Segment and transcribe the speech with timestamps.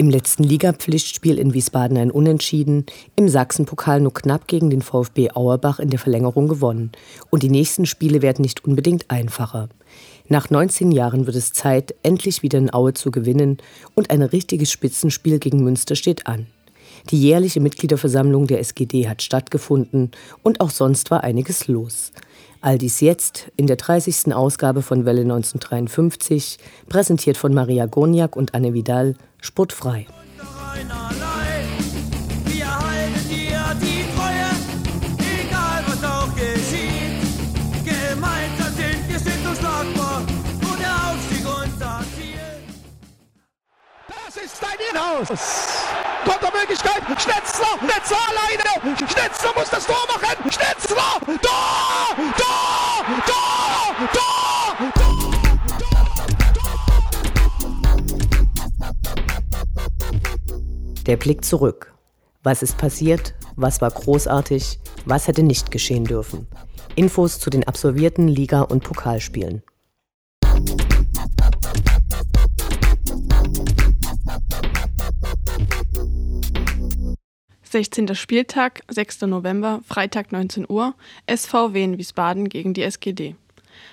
[0.00, 5.78] Im letzten Ligapflichtspiel in Wiesbaden ein Unentschieden, im Sachsenpokal nur knapp gegen den VfB Auerbach
[5.78, 6.90] in der Verlängerung gewonnen.
[7.28, 9.68] Und die nächsten Spiele werden nicht unbedingt einfacher.
[10.26, 13.58] Nach 19 Jahren wird es Zeit, endlich wieder in Aue zu gewinnen
[13.94, 16.46] und ein richtiges Spitzenspiel gegen Münster steht an.
[17.10, 20.12] Die jährliche Mitgliederversammlung der SGD hat stattgefunden
[20.42, 22.12] und auch sonst war einiges los.
[22.62, 24.34] All dies jetzt in der 30.
[24.34, 30.06] Ausgabe von Welle 1953, präsentiert von Maria Goniak und Anne Vidal, sportfrei.
[44.08, 45.80] Das ist dein Inhaus!
[46.24, 47.02] Kontermöglichkeit.
[47.20, 48.96] Schnetzler, Schnetzler alleine.
[48.96, 50.50] Schnetzler muss das Tor machen.
[50.50, 51.89] Schnetzler, Tor, Tor,
[61.10, 61.92] Der Blick zurück.
[62.44, 63.34] Was ist passiert?
[63.56, 64.78] Was war großartig?
[65.06, 66.46] Was hätte nicht geschehen dürfen?
[66.94, 69.64] Infos zu den absolvierten Liga- und Pokalspielen.
[77.64, 78.14] 16.
[78.14, 79.22] Spieltag, 6.
[79.22, 80.94] November, Freitag 19 Uhr,
[81.28, 83.34] SVW in Wiesbaden gegen die SGD.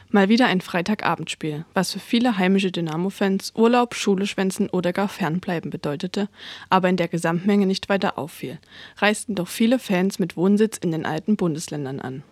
[0.10, 5.70] Mal wieder ein Freitagabendspiel, was für viele heimische Dynamo-Fans Urlaub, Schule schwänzen oder gar Fernbleiben
[5.70, 6.30] bedeutete,
[6.70, 8.58] aber in der Gesamtmenge nicht weiter auffiel,
[8.98, 12.24] reisten doch viele Fans mit Wohnsitz in den alten Bundesländern an.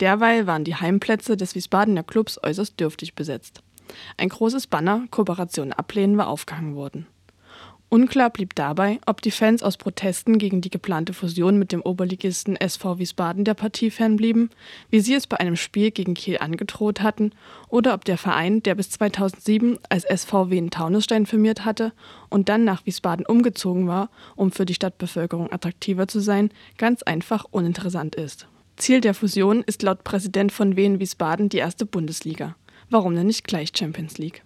[0.00, 3.62] Derweil waren die Heimplätze des Wiesbadener Clubs äußerst dürftig besetzt.
[4.16, 7.06] Ein großes Banner, Kooperation ablehnen, war aufgehangen worden.
[7.88, 12.56] Unklar blieb dabei, ob die Fans aus Protesten gegen die geplante Fusion mit dem Oberligisten
[12.56, 14.50] SV Wiesbaden der Partie fernblieben,
[14.90, 17.30] wie sie es bei einem Spiel gegen Kiel angedroht hatten,
[17.68, 21.92] oder ob der Verein, der bis 2007 als SVW in Taunusstein firmiert hatte
[22.28, 27.44] und dann nach Wiesbaden umgezogen war, um für die Stadtbevölkerung attraktiver zu sein, ganz einfach
[27.52, 28.48] uninteressant ist.
[28.76, 32.56] Ziel der Fusion ist laut Präsident von Wien Wiesbaden die erste Bundesliga.
[32.90, 34.42] Warum denn nicht gleich Champions League?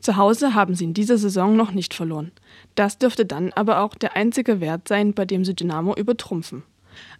[0.00, 2.32] Zu Hause haben sie in dieser Saison noch nicht verloren.
[2.74, 6.62] Das dürfte dann aber auch der einzige Wert sein, bei dem sie Dynamo übertrumpfen.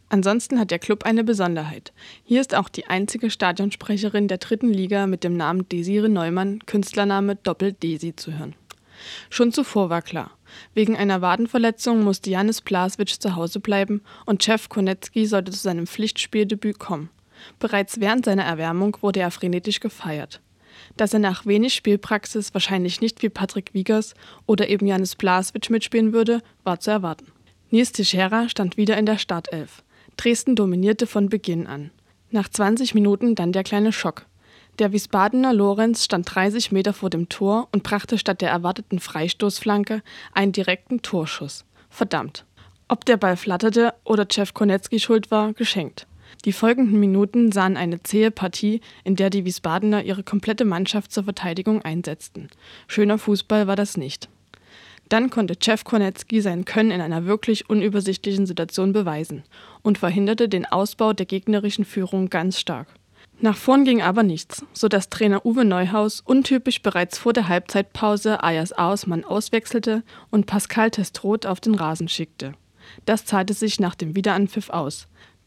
[0.09, 1.93] Ansonsten hat der Club eine Besonderheit.
[2.25, 7.37] Hier ist auch die einzige Stadionsprecherin der dritten Liga mit dem Namen Desire Neumann, Künstlername
[7.37, 8.55] Doppel-Desi, zu hören.
[9.29, 10.31] Schon zuvor war klar,
[10.73, 15.87] wegen einer Wadenverletzung musste Janis Blaswitsch zu Hause bleiben und Chef Konecki sollte zu seinem
[15.87, 17.11] Pflichtspieldebüt kommen.
[17.59, 20.41] Bereits während seiner Erwärmung wurde er frenetisch gefeiert
[20.97, 24.15] dass er nach wenig Spielpraxis wahrscheinlich nicht wie Patrick Wiegers
[24.47, 27.33] oder eben Janis Blaswitsch mitspielen würde, war zu erwarten.
[27.71, 29.83] Nils Teixeira stand wieder in der Startelf.
[30.17, 31.91] Dresden dominierte von Beginn an.
[32.31, 34.27] Nach 20 Minuten dann der kleine Schock.
[34.79, 40.03] Der Wiesbadener Lorenz stand 30 Meter vor dem Tor und brachte statt der erwarteten Freistoßflanke
[40.33, 41.65] einen direkten Torschuss.
[41.89, 42.45] Verdammt.
[42.89, 46.07] Ob der Ball flatterte oder Jeff Konetzki schuld war, geschenkt.
[46.45, 51.25] Die folgenden Minuten sahen eine zähe Partie, in der die Wiesbadener ihre komplette Mannschaft zur
[51.25, 52.49] Verteidigung einsetzten.
[52.87, 54.29] Schöner Fußball war das nicht.
[55.09, 59.45] Dann konnte Jeff Kornetzky sein Können in einer wirklich unübersichtlichen Situation beweisen
[59.83, 62.89] und verhinderte den Ausbau der gegnerischen Führung ganz stark.
[63.39, 68.73] Nach vorn ging aber nichts, sodass Trainer Uwe Neuhaus untypisch bereits vor der Halbzeitpause Ayas
[68.73, 72.55] Ausmann auswechselte und Pascal Testroth auf den Rasen schickte.
[73.05, 75.07] Das zahlte sich nach dem Wiederanpfiff aus.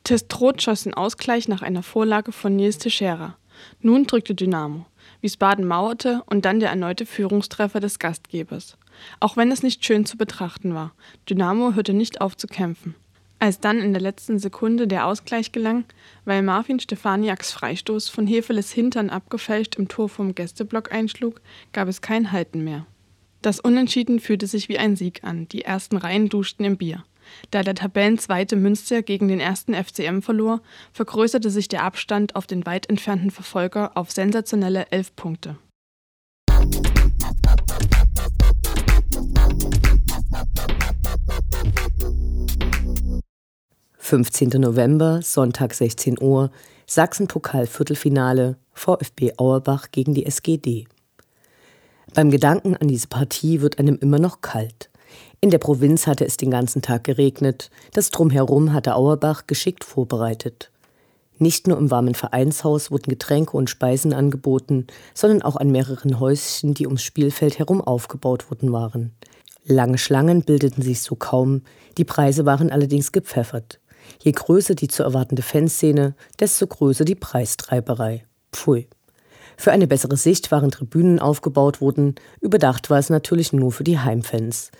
[0.09, 3.37] Testrot schoss den Ausgleich nach einer Vorlage von Nils Teixeira.
[3.79, 4.87] Nun drückte Dynamo.
[5.21, 8.75] Wiesbaden mauerte und dann der erneute Führungstreffer des Gastgebers.
[9.19, 10.93] Auch wenn es nicht schön zu betrachten war,
[11.29, 12.95] Dynamo hörte nicht auf zu kämpfen.
[13.37, 15.85] Als dann in der letzten Sekunde der Ausgleich gelang,
[16.25, 21.39] weil Marvin Stefaniaks Freistoß von Hefeles Hintern abgefälscht im Tor vom Gästeblock einschlug,
[21.71, 22.87] gab es kein Halten mehr.
[23.43, 27.03] Das Unentschieden fühlte sich wie ein Sieg an, die ersten Reihen duschten im Bier.
[27.51, 30.61] Da der Tabellenzweite Münster gegen den ersten FCM verlor,
[30.93, 35.57] vergrößerte sich der Abstand auf den weit entfernten Verfolger auf sensationelle elf Punkte.
[44.09, 44.49] 15.
[44.59, 46.49] November, Sonntag 16 Uhr,
[46.87, 50.87] Sachsen-Pokal-Viertelfinale, VfB Auerbach gegen die SGD.
[52.15, 54.88] Beim Gedanken an diese Partie wird einem immer noch kalt.
[55.41, 60.69] In der Provinz hatte es den ganzen Tag geregnet, das Drumherum hatte Auerbach geschickt vorbereitet.
[61.37, 66.73] Nicht nur im warmen Vereinshaus wurden Getränke und Speisen angeboten, sondern auch an mehreren Häuschen,
[66.73, 69.13] die ums Spielfeld herum aufgebaut worden waren.
[69.63, 71.61] Lange Schlangen bildeten sich so kaum,
[71.97, 73.79] die Preise waren allerdings gepfeffert.
[74.21, 78.25] Je größer die zu erwartende Fanszene, desto größer die Preistreiberei.
[78.51, 78.89] Pfui.
[79.55, 83.99] Für eine bessere Sicht waren Tribünen aufgebaut worden, überdacht war es natürlich nur für die
[83.99, 84.71] Heimfans.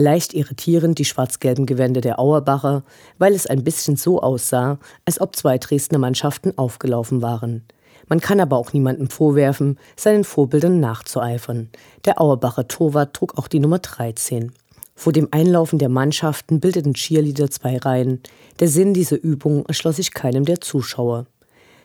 [0.00, 2.84] Leicht irritierend die schwarz-gelben Gewände der Auerbacher,
[3.18, 7.64] weil es ein bisschen so aussah, als ob zwei Dresdner Mannschaften aufgelaufen waren.
[8.06, 11.68] Man kann aber auch niemandem vorwerfen, seinen Vorbildern nachzueifern.
[12.04, 14.52] Der Auerbacher Torwart trug auch die Nummer 13.
[14.94, 18.20] Vor dem Einlaufen der Mannschaften bildeten Cheerleader zwei Reihen.
[18.60, 21.26] Der Sinn dieser Übung erschloss sich keinem der Zuschauer.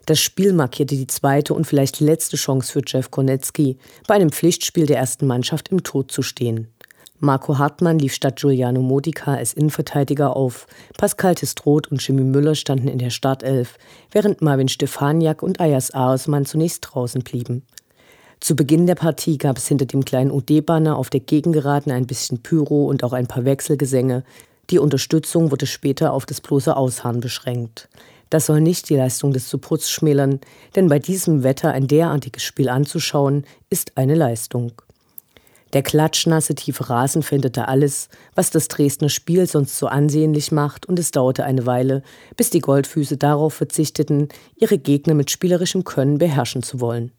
[0.06, 3.78] Das Spiel markierte die zweite und vielleicht letzte Chance für Jeff Konetzki,
[4.08, 6.73] bei einem Pflichtspiel der ersten Mannschaft im Tod zu stehen.
[7.24, 10.68] Marco Hartmann lief statt Giuliano Modica als Innenverteidiger auf,
[10.98, 13.78] Pascal Testroth und Jimmy Müller standen in der Startelf,
[14.12, 17.64] während Marvin Stefaniak und Ayas Aosmann zunächst draußen blieben.
[18.42, 22.44] Zu Beginn der Partie gab es hinter dem kleinen UD-Banner auf der Gegengeraden ein bisschen
[22.44, 24.26] Pyro und auch ein paar Wechselgesänge.
[24.70, 27.88] Die Unterstützung wurde später auf das bloße Ausharren beschränkt.
[28.32, 30.42] Das soll nicht die Leistung des Supports schmälern,
[30.76, 34.74] denn bei diesem Wetter ein derartiges Spiel anzuschauen, ist eine Leistung.
[35.74, 41.00] Der klatschnasse tiefe Rasen verhinderte alles, was das Dresdner Spiel sonst so ansehnlich macht, und
[41.00, 42.04] es dauerte eine Weile,
[42.38, 47.12] bis die Goldfüße darauf verzichteten, ihre Gegner mit spielerischem Können beherrschen zu wollen.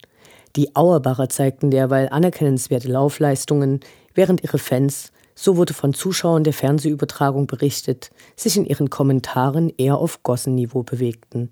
[0.55, 3.81] Die Auerbacher zeigten derweil anerkennenswerte Laufleistungen,
[4.15, 9.99] während ihre Fans, so wurde von Zuschauern der Fernsehübertragung berichtet, sich in ihren Kommentaren eher
[9.99, 11.51] auf Gossenniveau bewegten.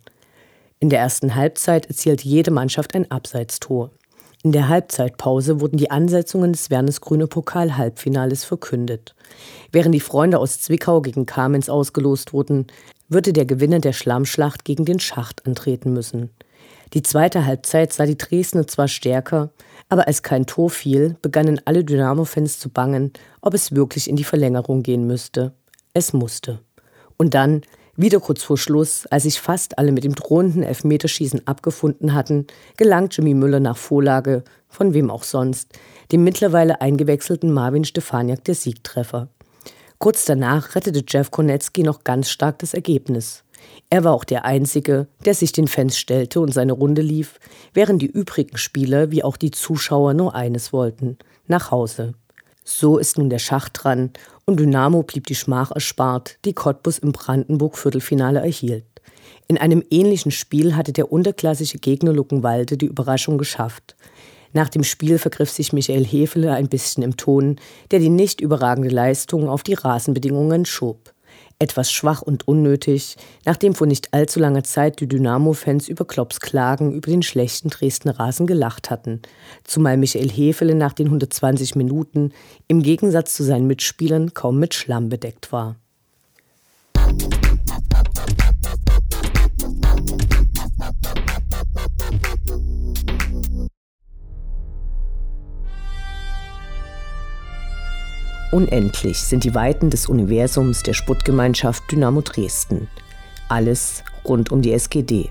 [0.78, 3.90] In der ersten Halbzeit erzielte jede Mannschaft ein Abseitstor.
[4.44, 9.14] In der Halbzeitpause wurden die Ansetzungen des Wernesgrüne Pokal-Halbfinales verkündet.
[9.70, 12.66] Während die Freunde aus Zwickau gegen Kamenz ausgelost wurden,
[13.08, 16.30] würde der Gewinner der Schlammschlacht gegen den Schacht antreten müssen.
[16.92, 19.50] Die zweite Halbzeit sah die Dresdner zwar stärker,
[19.88, 24.24] aber als kein Tor fiel, begannen alle Dynamo-Fans zu bangen, ob es wirklich in die
[24.24, 25.52] Verlängerung gehen müsste.
[25.94, 26.58] Es musste.
[27.16, 27.62] Und dann,
[28.02, 32.46] wieder kurz vor Schluss, als sich fast alle mit dem drohenden Elfmeterschießen abgefunden hatten,
[32.76, 35.70] gelang Jimmy Müller nach Vorlage, von wem auch sonst,
[36.10, 39.28] dem mittlerweile eingewechselten Marvin Stefaniak der Siegtreffer.
[39.98, 43.44] Kurz danach rettete Jeff Konetzki noch ganz stark das Ergebnis.
[43.88, 47.38] Er war auch der Einzige, der sich den Fans stellte und seine Runde lief,
[47.72, 52.14] während die übrigen Spieler wie auch die Zuschauer nur eines wollten: nach Hause.
[52.64, 54.10] So ist nun der Schacht dran
[54.44, 58.84] und Dynamo blieb die Schmach erspart, die Cottbus im Brandenburg-Viertelfinale erhielt.
[59.48, 63.96] In einem ähnlichen Spiel hatte der unterklassische Gegner Luckenwalde die Überraschung geschafft.
[64.52, 67.56] Nach dem Spiel vergriff sich Michael Hefele ein bisschen im Ton,
[67.90, 71.12] der die nicht überragende Leistung auf die Rasenbedingungen schob
[71.62, 76.92] etwas schwach und unnötig, nachdem vor nicht allzu langer Zeit die Dynamo-Fans über Klopps Klagen
[76.92, 79.22] über den schlechten Dresdner Rasen gelacht hatten,
[79.62, 82.32] zumal Michael Hefele nach den 120 Minuten
[82.66, 85.76] im Gegensatz zu seinen Mitspielern kaum mit Schlamm bedeckt war.
[98.52, 102.86] Unendlich sind die Weiten des Universums der Sputtgemeinschaft Dynamo Dresden.
[103.48, 105.30] Alles rund um die SGD.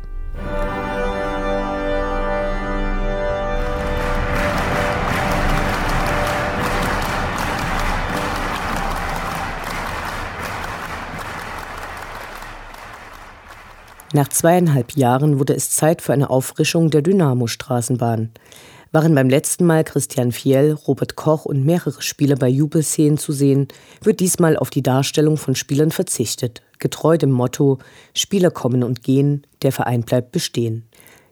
[14.14, 18.32] Nach zweieinhalb Jahren wurde es Zeit für eine Auffrischung der Dynamo-Straßenbahn
[18.92, 23.68] waren beim letzten Mal Christian Fiel, Robert Koch und mehrere Spieler bei Jubelszenen zu sehen,
[24.04, 27.80] wird diesmal auf die Darstellung von Spielern verzichtet, getreu dem Motto
[28.14, 30.88] Spieler kommen und gehen, der Verein bleibt bestehen.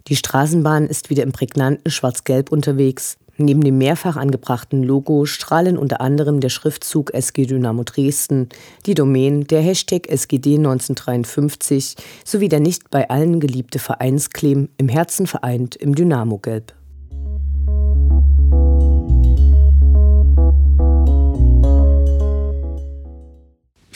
[0.07, 3.17] Die Straßenbahn ist wieder im prägnanten Schwarz-Gelb unterwegs.
[3.37, 8.49] Neben dem mehrfach angebrachten Logo strahlen unter anderem der Schriftzug SG Dynamo Dresden,
[8.85, 15.25] die Domain, der Hashtag SGD 1953 sowie der nicht bei allen geliebte Vereinsclaim im Herzen
[15.25, 16.73] vereint im Dynamo-Gelb.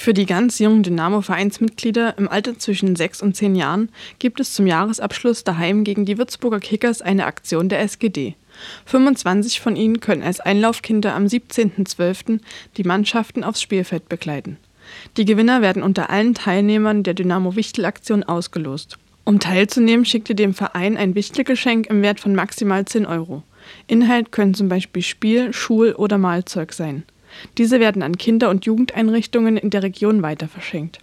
[0.04, 3.88] Für die ganz jungen Dynamo-Vereinsmitglieder im Alter zwischen sechs und zehn Jahren
[4.20, 8.36] gibt es zum Jahresabschluss daheim gegen die Würzburger Kickers eine Aktion der SGD.
[8.86, 12.42] 25 von ihnen können als Einlaufkinder am 17.12.
[12.76, 14.58] die Mannschaften aufs Spielfeld begleiten.
[15.16, 18.98] Die Gewinner werden unter allen Teilnehmern der Dynamo-Wichtel-Aktion ausgelost.
[19.24, 23.44] Um teilzunehmen, schickte dem Verein ein Wichtelgeschenk im Wert von maximal 10 Euro.
[23.88, 27.04] Inhalt können zum Beispiel Spiel, Schul- oder Mahlzeug sein.
[27.58, 31.00] Diese werden an Kinder- und Jugendeinrichtungen in der Region weiter verschenkt.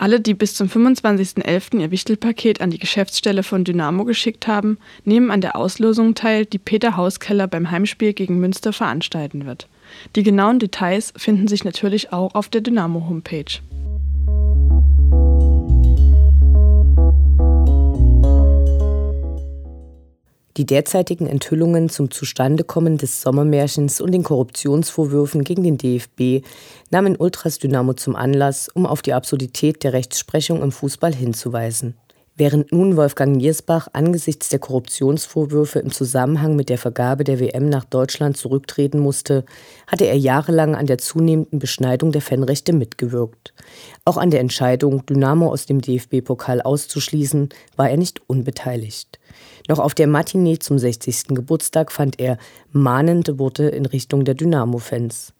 [0.00, 1.80] Alle, die bis zum 25.11.
[1.80, 6.58] ihr Wichtelpaket an die Geschäftsstelle von Dynamo geschickt haben, nehmen an der Auslosung teil, die
[6.58, 9.66] Peter Hauskeller beim Heimspiel gegen Münster veranstalten wird.
[10.14, 13.60] Die genauen Details finden sich natürlich auch auf der Dynamo-Homepage.
[20.58, 26.44] Die derzeitigen Enthüllungen zum Zustandekommen des Sommermärchens und den Korruptionsvorwürfen gegen den DFB
[26.90, 31.94] nahmen Ultras Dynamo zum Anlass, um auf die Absurdität der Rechtsprechung im Fußball hinzuweisen.
[32.40, 37.84] Während nun Wolfgang Niersbach angesichts der Korruptionsvorwürfe im Zusammenhang mit der Vergabe der WM nach
[37.84, 39.44] Deutschland zurücktreten musste,
[39.88, 43.54] hatte er jahrelang an der zunehmenden Beschneidung der Fanrechte mitgewirkt.
[44.04, 49.18] Auch an der Entscheidung, Dynamo aus dem DFB-Pokal auszuschließen, war er nicht unbeteiligt.
[49.66, 51.34] Noch auf der Matinee zum 60.
[51.34, 52.38] Geburtstag fand er
[52.70, 55.32] mahnende Worte in Richtung der Dynamo-Fans.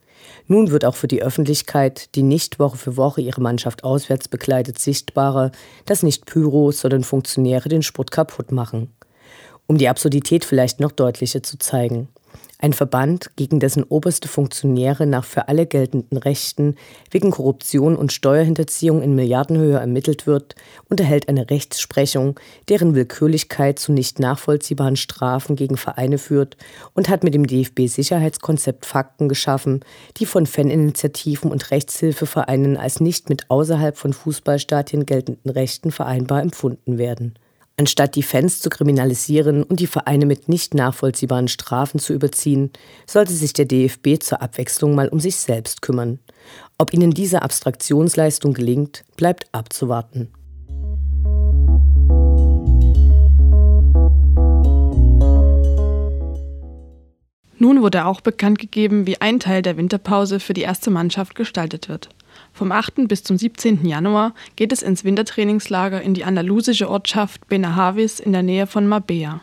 [0.47, 4.78] Nun wird auch für die Öffentlichkeit, die nicht Woche für Woche ihre Mannschaft auswärts begleitet,
[4.78, 5.52] sichtbarer,
[5.85, 8.92] dass nicht Pyros, sondern Funktionäre den Sport kaputt machen.
[9.66, 12.08] Um die Absurdität vielleicht noch deutlicher zu zeigen.
[12.61, 16.75] Ein Verband, gegen dessen oberste Funktionäre nach für alle geltenden Rechten
[17.09, 20.57] wegen Korruption und Steuerhinterziehung in Milliardenhöhe ermittelt wird,
[20.88, 26.57] unterhält eine Rechtsprechung, deren Willkürlichkeit zu nicht nachvollziehbaren Strafen gegen Vereine führt
[26.95, 29.85] und hat mit dem DFB-Sicherheitskonzept Fakten geschaffen,
[30.17, 36.99] die von Faninitiativen und Rechtshilfevereinen als nicht mit außerhalb von Fußballstadien geltenden Rechten vereinbar empfunden
[36.99, 37.38] werden.
[37.78, 42.73] Anstatt die Fans zu kriminalisieren und die Vereine mit nicht nachvollziehbaren Strafen zu überziehen,
[43.06, 46.18] sollte sich der DFB zur Abwechslung mal um sich selbst kümmern.
[46.76, 50.26] Ob ihnen diese Abstraktionsleistung gelingt, bleibt abzuwarten.
[57.61, 61.88] Nun wurde auch bekannt gegeben, wie ein Teil der Winterpause für die erste Mannschaft gestaltet
[61.88, 62.08] wird.
[62.59, 63.07] Vom 8.
[63.07, 63.87] bis zum 17.
[63.87, 69.43] Januar geht es ins Wintertrainingslager in die andalusische Ortschaft Benahavis in der Nähe von Mabea.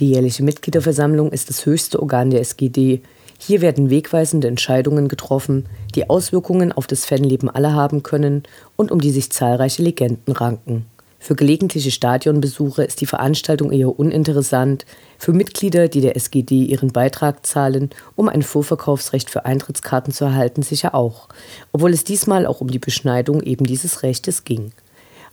[0.00, 3.00] Die jährliche Mitgliederversammlung ist das höchste Organ der SGD.
[3.38, 8.42] Hier werden wegweisende Entscheidungen getroffen, die Auswirkungen auf das Fanleben aller haben können
[8.74, 10.86] und um die sich zahlreiche Legenden ranken.
[11.24, 14.84] Für gelegentliche Stadionbesucher ist die Veranstaltung eher uninteressant,
[15.16, 20.60] für Mitglieder, die der SGD ihren Beitrag zahlen, um ein Vorverkaufsrecht für Eintrittskarten zu erhalten,
[20.60, 21.30] sicher auch,
[21.72, 24.72] obwohl es diesmal auch um die Beschneidung eben dieses Rechtes ging.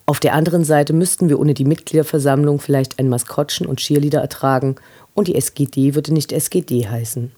[0.05, 4.77] Auf der anderen Seite müssten wir ohne die Mitgliederversammlung vielleicht ein Maskottchen und Cheerleader ertragen
[5.13, 7.33] und die SGD würde nicht SGD heißen.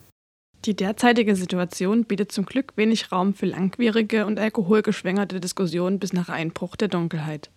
[0.65, 6.29] Die derzeitige Situation bietet zum Glück wenig Raum für langwierige und alkoholgeschwängerte Diskussionen bis nach
[6.29, 7.49] Einbruch der Dunkelheit.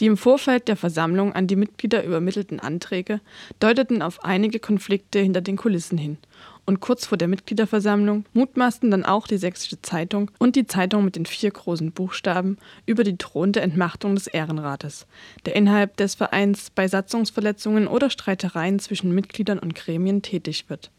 [0.00, 3.20] Die im Vorfeld der Versammlung an die Mitglieder übermittelten Anträge
[3.60, 6.16] deuteten auf einige Konflikte hinter den Kulissen hin.
[6.64, 11.16] Und kurz vor der Mitgliederversammlung mutmaßten dann auch die Sächsische Zeitung und die Zeitung mit
[11.16, 15.06] den vier großen Buchstaben über die drohende Entmachtung des Ehrenrates,
[15.44, 20.90] der innerhalb des Vereins bei Satzungsverletzungen oder Streitereien zwischen Mitgliedern und Gremien tätig wird.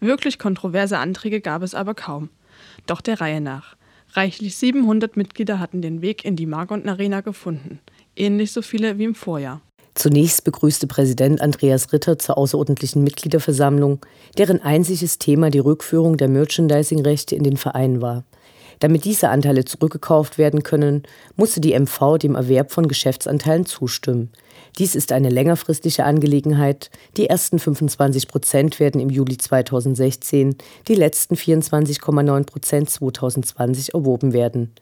[0.00, 2.30] Wirklich kontroverse Anträge gab es aber kaum.
[2.86, 3.76] Doch der Reihe nach.
[4.14, 7.80] Reichlich 700 Mitglieder hatten den Weg in die Margon Arena gefunden
[8.16, 9.60] ähnlich so viele wie im Vorjahr.
[9.94, 14.00] Zunächst begrüßte Präsident Andreas Ritter zur außerordentlichen Mitgliederversammlung,
[14.38, 18.24] deren einziges Thema die Rückführung der Merchandising-Rechte in den Verein war.
[18.78, 21.02] Damit diese Anteile zurückgekauft werden können,
[21.36, 24.30] musste die MV dem Erwerb von Geschäftsanteilen zustimmen.
[24.78, 26.90] Dies ist eine längerfristige Angelegenheit.
[27.18, 30.56] Die ersten 25 Prozent werden im Juli 2016,
[30.88, 34.72] die letzten 24,9 Prozent 2020 erworben werden.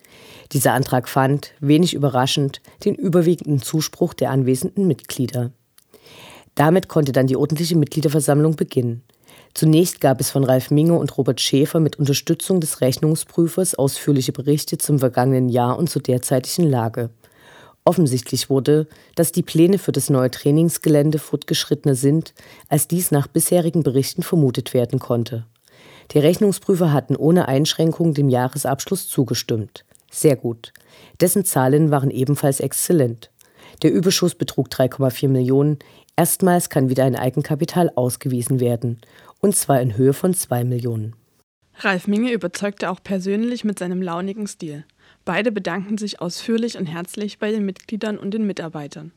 [0.53, 5.51] Dieser Antrag fand, wenig überraschend, den überwiegenden Zuspruch der anwesenden Mitglieder.
[6.55, 9.03] Damit konnte dann die ordentliche Mitgliederversammlung beginnen.
[9.55, 14.79] Zunächst gab es von Ralf Minge und Robert Schäfer mit Unterstützung des Rechnungsprüfers ausführliche Berichte
[14.79, 17.11] zum vergangenen Jahr und zur derzeitigen Lage.
[17.85, 22.35] Offensichtlich wurde, dass die Pläne für das neue Trainingsgelände fortgeschrittener sind,
[22.69, 25.47] als dies nach bisherigen Berichten vermutet werden konnte.
[26.13, 29.85] Die Rechnungsprüfer hatten ohne Einschränkung dem Jahresabschluss zugestimmt.
[30.11, 30.73] Sehr gut.
[31.21, 33.31] Dessen Zahlen waren ebenfalls exzellent.
[33.83, 35.79] Der Überschuss betrug 3,4 Millionen.
[36.17, 39.01] Erstmals kann wieder ein Eigenkapital ausgewiesen werden
[39.41, 41.15] und zwar in Höhe von 2 Millionen.
[41.77, 44.85] Ralf Minge überzeugte auch persönlich mit seinem launigen Stil.
[45.25, 49.13] Beide bedankten sich ausführlich und herzlich bei den Mitgliedern und den Mitarbeitern.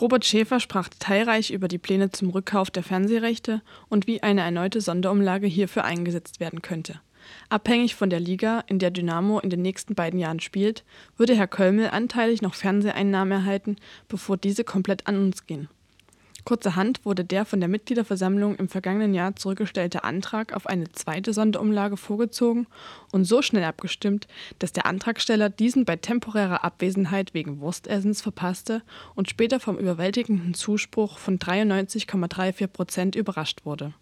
[0.00, 4.80] Robert Schäfer sprach detailreich über die Pläne zum Rückkauf der Fernsehrechte und wie eine erneute
[4.80, 7.00] Sonderumlage hierfür eingesetzt werden könnte.
[7.48, 10.84] Abhängig von der Liga, in der Dynamo in den nächsten beiden Jahren spielt,
[11.16, 15.68] würde Herr Kölmel anteilig noch Fernseheinnahmen erhalten, bevor diese komplett an uns gehen.
[16.46, 21.96] Kurzerhand wurde der von der Mitgliederversammlung im vergangenen Jahr zurückgestellte Antrag auf eine zweite Sonderumlage
[21.96, 22.68] vorgezogen
[23.10, 24.28] und so schnell abgestimmt,
[24.60, 28.82] dass der Antragsteller diesen bei temporärer Abwesenheit wegen Wurstessens verpasste
[29.16, 33.92] und später vom überwältigenden Zuspruch von 93,34 Prozent überrascht wurde.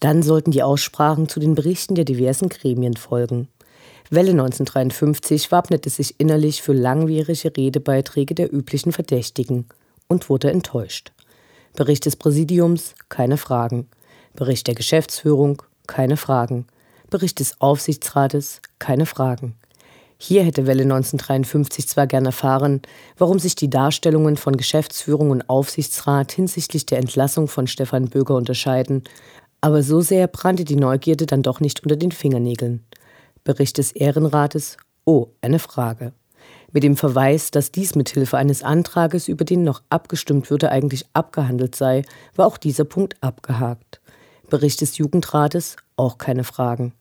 [0.00, 3.48] Dann sollten die Aussprachen zu den Berichten der diversen Gremien folgen.
[4.10, 9.64] Welle 1953 wappnete sich innerlich für langwierige Redebeiträge der üblichen Verdächtigen
[10.08, 11.13] und wurde enttäuscht.
[11.74, 13.88] Bericht des Präsidiums, keine Fragen.
[14.34, 16.66] Bericht der Geschäftsführung, keine Fragen.
[17.10, 19.56] Bericht des Aufsichtsrates, keine Fragen.
[20.16, 22.80] Hier hätte Welle 1953 zwar gern erfahren,
[23.18, 29.02] warum sich die Darstellungen von Geschäftsführung und Aufsichtsrat hinsichtlich der Entlassung von Stefan Böger unterscheiden,
[29.60, 32.84] aber so sehr brannte die Neugierde dann doch nicht unter den Fingernägeln.
[33.42, 36.12] Bericht des Ehrenrates, oh, eine Frage.
[36.74, 41.76] Mit dem Verweis, dass dies mithilfe eines Antrages, über den noch abgestimmt würde, eigentlich abgehandelt
[41.76, 42.02] sei,
[42.34, 44.00] war auch dieser Punkt abgehakt.
[44.50, 46.92] Bericht des Jugendrates auch keine Fragen.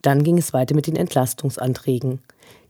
[0.00, 2.20] Dann ging es weiter mit den Entlastungsanträgen.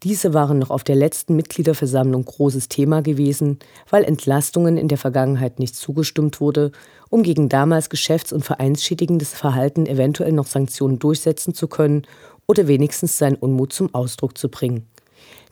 [0.03, 5.61] Diese waren noch auf der letzten Mitgliederversammlung großes Thema gewesen, weil Entlastungen in der Vergangenheit
[5.61, 6.73] nicht zugestimmt wurde,
[7.11, 12.09] um gegen damals geschäfts- und vereinsschädigendes Verhalten eventuell noch Sanktionen durchsetzen zu können
[12.49, 14.90] oder wenigstens seinen Unmut zum Ausdruck zu bringen.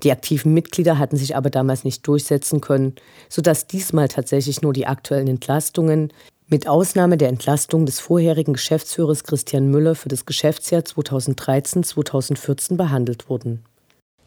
[0.03, 2.95] Die aktiven Mitglieder hatten sich aber damals nicht durchsetzen können,
[3.29, 6.13] sodass diesmal tatsächlich nur die aktuellen Entlastungen,
[6.51, 13.65] mit Ausnahme der Entlastung des vorherigen Geschäftsführers Christian Müller für das Geschäftsjahr 2013-2014 behandelt wurden.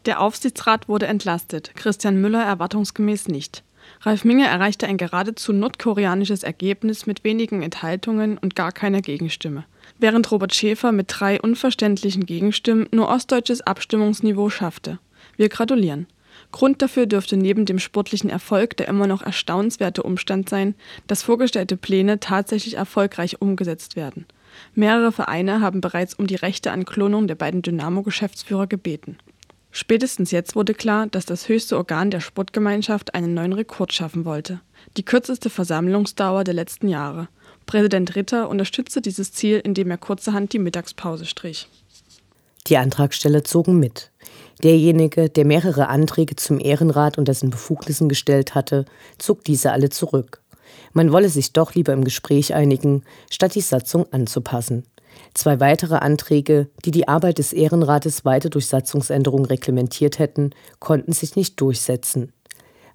[0.06, 3.64] Der Aufsichtsrat wurde entlastet, Christian Müller erwartungsgemäß nicht.
[4.02, 9.64] Ralf Minge erreichte ein geradezu nordkoreanisches Ergebnis mit wenigen Enthaltungen und gar keiner Gegenstimme,
[9.98, 14.98] während Robert Schäfer mit drei unverständlichen Gegenstimmen nur ostdeutsches Abstimmungsniveau schaffte.
[15.36, 16.06] Wir gratulieren.
[16.50, 20.74] Grund dafür dürfte neben dem sportlichen Erfolg der immer noch erstaunenswerte Umstand sein,
[21.06, 24.26] dass vorgestellte Pläne tatsächlich erfolgreich umgesetzt werden.
[24.74, 29.18] Mehrere Vereine haben bereits um die Rechte an Klonung der beiden Dynamo-Geschäftsführer gebeten.
[29.70, 34.60] Spätestens jetzt wurde klar, dass das höchste Organ der Sportgemeinschaft einen neuen Rekord schaffen wollte.
[34.98, 37.28] Die kürzeste Versammlungsdauer der letzten Jahre.
[37.64, 41.68] Präsident Ritter unterstützte dieses Ziel, indem er kurzerhand die Mittagspause strich.
[42.66, 44.11] Die Antragsteller zogen mit.
[44.62, 48.84] Derjenige, der mehrere Anträge zum Ehrenrat und dessen Befugnissen gestellt hatte,
[49.18, 50.40] zog diese alle zurück.
[50.92, 54.84] Man wolle sich doch lieber im Gespräch einigen, statt die Satzung anzupassen.
[55.34, 61.36] Zwei weitere Anträge, die die Arbeit des Ehrenrates weiter durch Satzungsänderungen reglementiert hätten, konnten sich
[61.36, 62.32] nicht durchsetzen.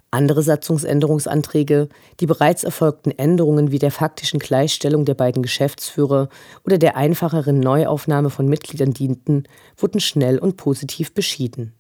[0.10, 1.90] Andere Satzungsänderungsanträge,
[2.20, 6.30] die bereits erfolgten Änderungen wie der faktischen Gleichstellung der beiden Geschäftsführer
[6.64, 9.44] oder der einfacheren Neuaufnahme von Mitgliedern dienten,
[9.76, 11.74] wurden schnell und positiv beschieden.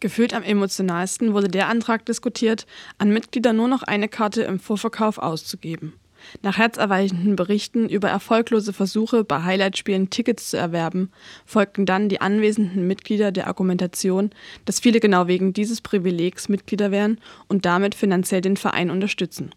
[0.00, 2.66] Gefühlt am emotionalsten wurde der Antrag diskutiert,
[2.98, 5.94] an Mitglieder nur noch eine Karte im Vorverkauf auszugeben.
[6.42, 11.10] Nach herzerweichenden Berichten über erfolglose Versuche, bei Highlightspielen Tickets zu erwerben,
[11.46, 14.30] folgten dann die anwesenden Mitglieder der Argumentation,
[14.64, 19.50] dass viele genau wegen dieses Privilegs Mitglieder wären und damit finanziell den Verein unterstützen.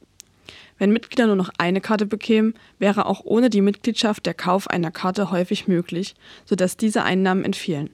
[0.78, 4.92] Wenn Mitglieder nur noch eine Karte bekämen, wäre auch ohne die Mitgliedschaft der Kauf einer
[4.92, 7.90] Karte häufig möglich, sodass diese Einnahmen entfielen.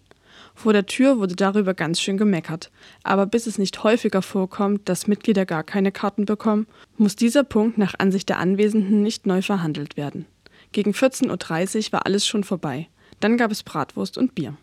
[0.56, 2.72] Vor der Tür wurde darüber ganz schön gemeckert.
[3.04, 7.78] Aber bis es nicht häufiger vorkommt, dass Mitglieder gar keine Karten bekommen, muss dieser Punkt
[7.78, 10.26] nach Ansicht der Anwesenden nicht neu verhandelt werden.
[10.72, 12.88] Gegen 14.30 Uhr war alles schon vorbei.
[13.20, 14.56] Dann gab es Bratwurst und Bier.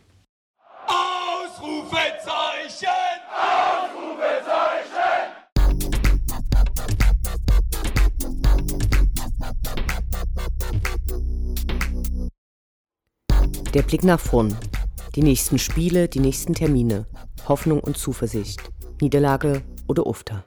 [0.87, 2.89] Ausrufezeichen!
[3.31, 4.91] Ausrufezeichen!
[13.73, 14.57] Der Blick nach vorn.
[15.17, 17.07] Die nächsten Spiele, die nächsten Termine.
[17.49, 18.61] Hoffnung und Zuversicht.
[19.01, 20.45] Niederlage oder Ufter.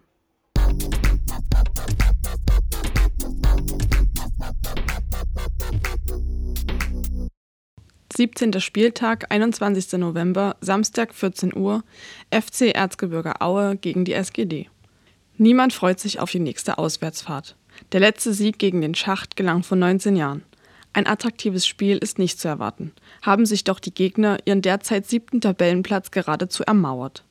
[8.16, 8.62] 17.
[8.62, 10.00] Spieltag, 21.
[10.00, 11.84] November, Samstag 14 Uhr,
[12.32, 14.70] FC Erzgebirge Aue gegen die SGD.
[15.36, 17.58] Niemand freut sich auf die nächste Auswärtsfahrt.
[17.92, 20.44] Der letzte Sieg gegen den Schacht gelang vor 19 Jahren.
[20.94, 22.92] Ein attraktives Spiel ist nicht zu erwarten,
[23.24, 27.24] haben sich doch die Gegner ihren derzeit siebten Tabellenplatz geradezu ermauert.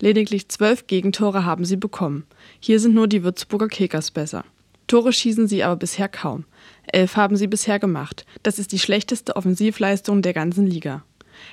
[0.00, 2.26] Lediglich zwölf Gegentore haben sie bekommen.
[2.60, 4.44] Hier sind nur die Würzburger Kickers besser.
[4.88, 6.44] Tore schießen sie aber bisher kaum.
[6.92, 8.26] Elf haben sie bisher gemacht.
[8.42, 11.04] Das ist die schlechteste Offensivleistung der ganzen Liga.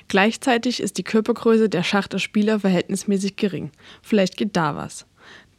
[0.08, 3.70] Gleichzeitig ist die Körpergröße der Schachter Spieler verhältnismäßig gering.
[4.02, 5.06] Vielleicht geht da was.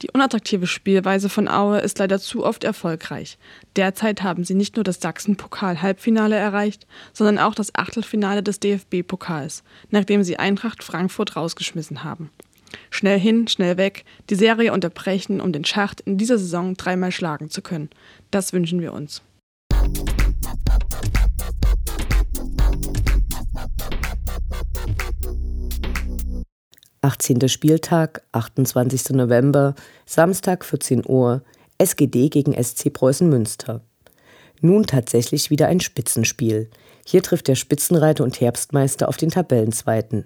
[0.02, 3.38] Die unattraktive Spielweise von Aue ist leider zu oft erfolgreich.
[3.76, 10.24] Derzeit haben sie nicht nur das Sachsen-Pokal-Halbfinale erreicht, sondern auch das Achtelfinale des DFB-Pokals, nachdem
[10.24, 12.30] sie Eintracht Frankfurt rausgeschmissen haben.
[12.90, 17.50] Schnell hin, schnell weg, die Serie unterbrechen, um den Schacht in dieser Saison dreimal schlagen
[17.50, 17.90] zu können.
[18.32, 19.22] Das wünschen wir uns.
[27.06, 27.48] 18.
[27.50, 29.12] Spieltag, 28.
[29.12, 29.76] November,
[30.08, 31.44] Samstag 14 Uhr,
[31.78, 33.82] SGD gegen SC Preußen Münster.
[34.60, 36.68] Nun tatsächlich wieder ein Spitzenspiel.
[37.06, 40.26] Hier trifft der Spitzenreiter und Herbstmeister auf den Tabellenzweiten.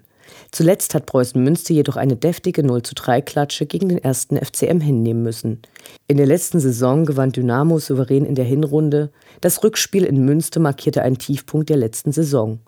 [0.52, 4.80] Zuletzt hat Preußen Münster jedoch eine deftige 0 zu 3 Klatsche gegen den ersten FCM
[4.80, 5.62] hinnehmen müssen.
[6.08, 9.12] In der letzten Saison gewann Dynamo souverän in der Hinrunde.
[9.42, 12.60] Das Rückspiel in Münster markierte einen Tiefpunkt der letzten Saison.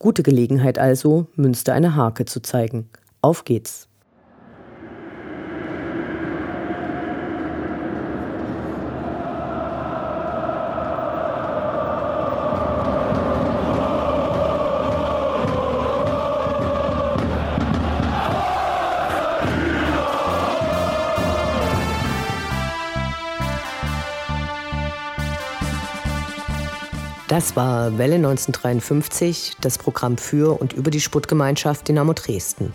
[0.00, 2.88] Gute Gelegenheit also, Münster eine Hake zu zeigen.
[3.24, 3.88] Auf geht's!
[27.28, 32.74] Das war Welle 1953, das Programm für und über die Sputtgemeinschaft Dynamo Dresden.